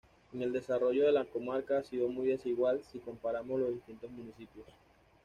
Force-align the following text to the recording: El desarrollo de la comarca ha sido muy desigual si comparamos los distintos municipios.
El 0.33 0.51
desarrollo 0.51 1.05
de 1.05 1.11
la 1.11 1.25
comarca 1.25 1.77
ha 1.77 1.83
sido 1.83 2.07
muy 2.07 2.29
desigual 2.29 2.81
si 2.91 2.97
comparamos 2.97 3.59
los 3.59 3.69
distintos 3.75 4.09
municipios. 4.09 4.65